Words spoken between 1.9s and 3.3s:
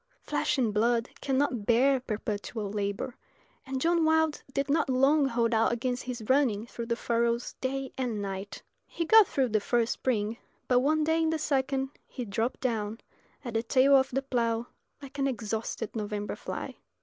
perpetual labour,